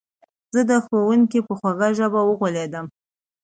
[0.53, 2.85] زه د ښوونکي په خوږه ژبه وغولېدم.